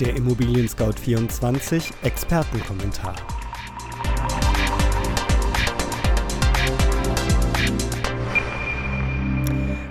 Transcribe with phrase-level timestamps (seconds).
[0.00, 3.16] Der Immobilien Scout 24 Expertenkommentar.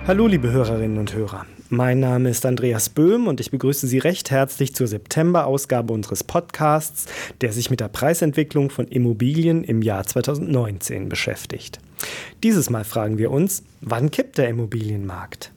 [0.06, 1.44] Hallo liebe Hörerinnen und Hörer.
[1.68, 7.04] Mein Name ist Andreas Böhm und ich begrüße Sie recht herzlich zur September-Ausgabe unseres Podcasts,
[7.42, 11.80] der sich mit der Preisentwicklung von Immobilien im Jahr 2019 beschäftigt.
[12.42, 15.52] Dieses Mal fragen wir uns, wann kippt der Immobilienmarkt?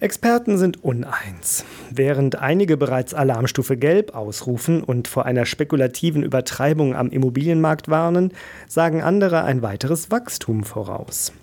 [0.00, 1.66] Experten sind uneins.
[1.90, 8.32] Während einige bereits Alarmstufe Gelb ausrufen und vor einer spekulativen Übertreibung am Immobilienmarkt warnen,
[8.66, 11.34] sagen andere ein weiteres Wachstum voraus.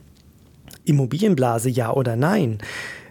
[0.85, 2.57] Immobilienblase ja oder nein?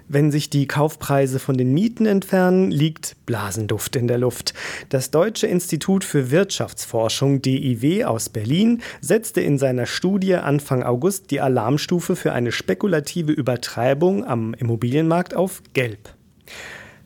[0.09, 4.55] Wenn sich die Kaufpreise von den Mieten entfernen, liegt Blasenduft in der Luft.
[4.89, 11.41] Das Deutsche Institut für Wirtschaftsforschung DIW aus Berlin setzte in seiner Studie Anfang August die
[11.41, 16.15] Alarmstufe für eine spekulative Übertreibung am Immobilienmarkt auf Gelb.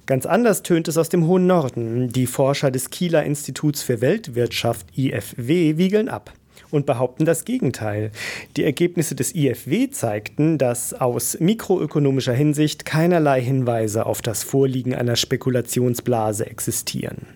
[0.04, 2.08] Ganz anders tönt es aus dem hohen Norden.
[2.08, 6.34] Die Forscher des Kieler Instituts für Weltwirtschaft IFW wiegeln ab
[6.70, 8.10] und behaupten das Gegenteil.
[8.56, 15.16] Die Ergebnisse des IFW zeigten, dass aus mikroökonomischer Hinsicht keinerlei Hinweise auf das Vorliegen einer
[15.16, 17.26] Spekulationsblase existieren.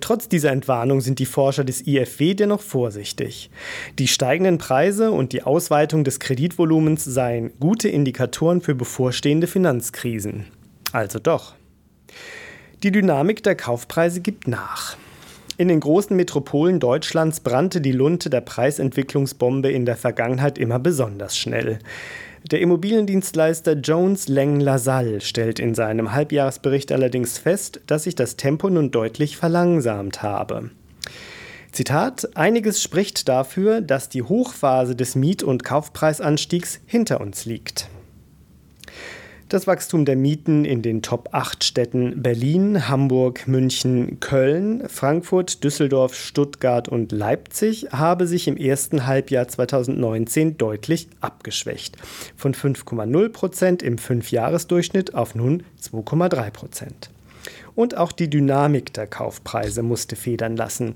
[0.00, 3.50] Trotz dieser Entwarnung sind die Forscher des IFW dennoch vorsichtig.
[3.98, 10.46] Die steigenden Preise und die Ausweitung des Kreditvolumens seien gute Indikatoren für bevorstehende Finanzkrisen.
[10.92, 11.54] Also doch.
[12.82, 14.96] Die Dynamik der Kaufpreise gibt nach.
[15.56, 21.36] In den großen Metropolen Deutschlands brannte die Lunte der Preisentwicklungsbombe in der Vergangenheit immer besonders
[21.36, 21.78] schnell.
[22.50, 28.68] Der Immobiliendienstleister Jones Lang LaSalle stellt in seinem Halbjahresbericht allerdings fest, dass sich das Tempo
[28.68, 30.70] nun deutlich verlangsamt habe.
[31.70, 37.88] Zitat: Einiges spricht dafür, dass die Hochphase des Miet- und Kaufpreisanstiegs hinter uns liegt.
[39.50, 46.14] Das Wachstum der Mieten in den Top 8 Städten Berlin, Hamburg, München, Köln, Frankfurt, Düsseldorf,
[46.14, 51.98] Stuttgart und Leipzig habe sich im ersten Halbjahr 2019 deutlich abgeschwächt.
[52.36, 57.10] Von 5,0 Prozent im Fünfjahresdurchschnitt auf nun 2,3 Prozent.
[57.74, 60.94] Und auch die Dynamik der Kaufpreise musste federn lassen.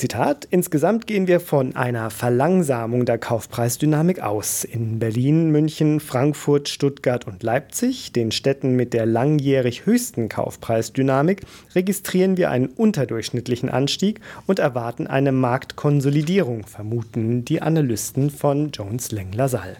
[0.00, 4.64] Zitat, insgesamt gehen wir von einer Verlangsamung der Kaufpreisdynamik aus.
[4.64, 11.42] In Berlin, München, Frankfurt, Stuttgart und Leipzig, den Städten mit der langjährig höchsten Kaufpreisdynamik,
[11.74, 19.34] registrieren wir einen unterdurchschnittlichen Anstieg und erwarten eine Marktkonsolidierung, vermuten die Analysten von Jones Lang
[19.34, 19.76] LaSalle.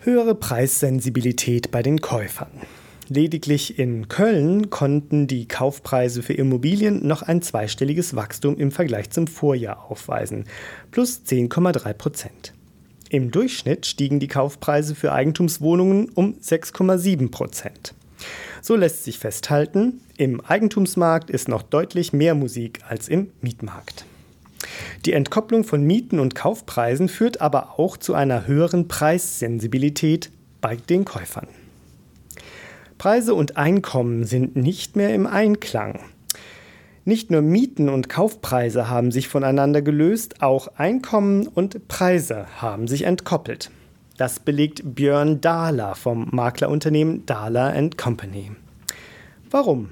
[0.00, 2.50] Höhere Preissensibilität bei den Käufern.
[3.12, 9.26] Lediglich in Köln konnten die Kaufpreise für Immobilien noch ein zweistelliges Wachstum im Vergleich zum
[9.26, 10.44] Vorjahr aufweisen,
[10.92, 12.52] plus 10,3 Prozent.
[13.08, 17.94] Im Durchschnitt stiegen die Kaufpreise für Eigentumswohnungen um 6,7 Prozent.
[18.62, 24.04] So lässt sich festhalten, im Eigentumsmarkt ist noch deutlich mehr Musik als im Mietmarkt.
[25.04, 31.04] Die Entkopplung von Mieten und Kaufpreisen führt aber auch zu einer höheren Preissensibilität bei den
[31.04, 31.48] Käufern.
[33.00, 36.00] Preise und Einkommen sind nicht mehr im Einklang.
[37.06, 43.04] Nicht nur Mieten und Kaufpreise haben sich voneinander gelöst, auch Einkommen und Preise haben sich
[43.04, 43.70] entkoppelt.
[44.18, 48.50] Das belegt Björn Dahler vom Maklerunternehmen Dahler Company.
[49.50, 49.88] Warum?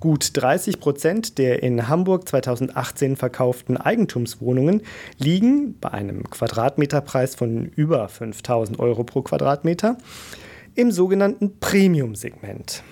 [0.00, 4.82] Gut 30 Prozent der in Hamburg 2018 verkauften Eigentumswohnungen
[5.18, 9.96] liegen bei einem Quadratmeterpreis von über 5000 Euro pro Quadratmeter
[10.76, 12.82] im sogenannten Premium-Segment.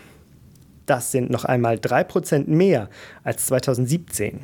[0.87, 2.89] Das sind noch einmal 3% mehr
[3.23, 4.41] als 2017.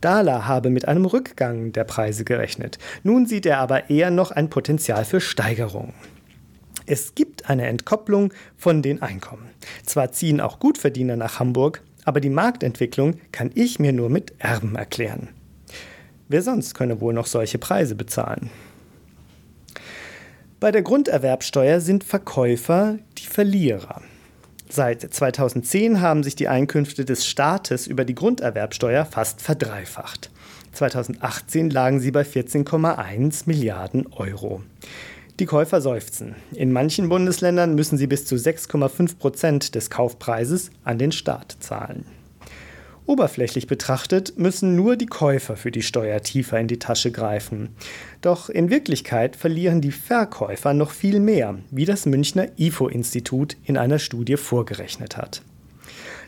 [0.00, 2.78] Dahler habe mit einem Rückgang der Preise gerechnet.
[3.04, 5.94] Nun sieht er aber eher noch ein Potenzial für Steigerung.
[6.86, 9.50] Es gibt eine Entkopplung von den Einkommen.
[9.84, 14.74] Zwar ziehen auch Gutverdiener nach Hamburg, aber die Marktentwicklung kann ich mir nur mit Erben
[14.74, 15.28] erklären.
[16.28, 18.50] Wer sonst könne wohl noch solche Preise bezahlen?
[20.62, 24.00] Bei der Grunderwerbsteuer sind Verkäufer die Verlierer.
[24.68, 30.30] Seit 2010 haben sich die Einkünfte des Staates über die Grunderwerbsteuer fast verdreifacht.
[30.70, 34.62] 2018 lagen sie bei 14,1 Milliarden Euro.
[35.40, 36.36] Die Käufer seufzen.
[36.54, 42.04] In manchen Bundesländern müssen sie bis zu 6,5 Prozent des Kaufpreises an den Staat zahlen.
[43.12, 47.68] Oberflächlich betrachtet müssen nur die Käufer für die Steuer tiefer in die Tasche greifen.
[48.22, 53.98] Doch in Wirklichkeit verlieren die Verkäufer noch viel mehr, wie das Münchner IFO-Institut in einer
[53.98, 55.42] Studie vorgerechnet hat.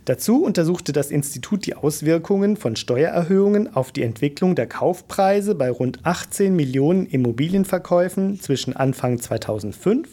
[0.04, 6.00] Dazu untersuchte das Institut die Auswirkungen von Steuererhöhungen auf die Entwicklung der Kaufpreise bei rund
[6.02, 10.06] 18 Millionen Immobilienverkäufen zwischen Anfang 2005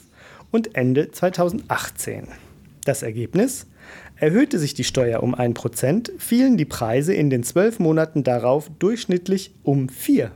[0.51, 2.29] und Ende 2018.
[2.85, 3.67] Das Ergebnis?
[4.21, 9.56] Erhöhte sich die Steuer um 1%, fielen die Preise in den zwölf Monaten darauf durchschnittlich
[9.63, 10.29] um 4%.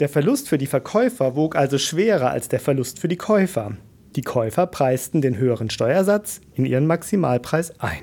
[0.00, 3.76] Der Verlust für die Verkäufer wog also schwerer als der Verlust für die Käufer.
[4.16, 8.02] Die Käufer preisten den höheren Steuersatz in ihren Maximalpreis ein.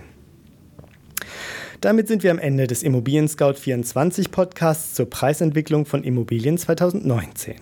[1.81, 7.55] Damit sind wir am Ende des Immobilien Scout 24 Podcasts zur Preisentwicklung von Immobilien 2019.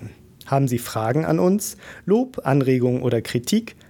[0.45, 3.75] Haben Sie Fragen an uns, Lob, Anregungen oder Kritik,